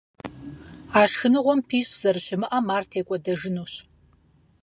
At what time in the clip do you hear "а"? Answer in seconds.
0.99-1.01